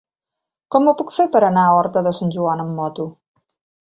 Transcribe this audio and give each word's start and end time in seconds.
Com 0.75 0.87
ho 0.87 0.93
puc 1.01 1.11
fer 1.17 1.25
per 1.35 1.41
anar 1.49 1.65
a 1.65 1.75
Horta 1.81 2.03
de 2.07 2.13
Sant 2.21 2.33
Joan 2.37 2.65
amb 2.65 2.73
moto? 2.79 3.07